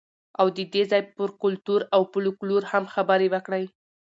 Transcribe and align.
او 0.39 0.47
د 0.57 0.59
دې 0.73 0.83
ځای 0.91 1.01
پر 1.15 1.29
کلتور 1.43 1.81
او 1.95 2.01
فولکلور 2.11 2.63
هم 2.71 2.83
خبرې 2.93 3.27
وکړئ. 3.33 3.65